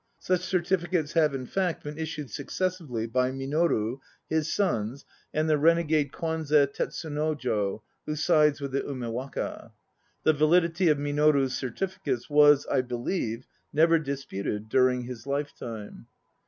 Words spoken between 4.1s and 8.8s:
his sons and the "renegade" Kwanze Tetsunojo, who sides with